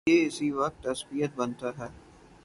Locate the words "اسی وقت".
0.27-0.87